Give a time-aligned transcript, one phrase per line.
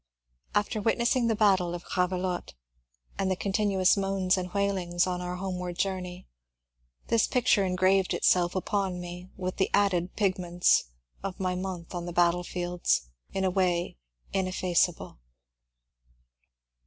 [0.55, 2.55] After witnessing the battle of Gravelotte,
[3.19, 6.25] and the con tinuous moans and ¥railing8 on our homeward jonmey,
[7.09, 10.85] this picture engraved itself upon me with the added pigments
[11.21, 13.99] of my month on battlefields in a way
[14.33, 15.19] inefiEaceable.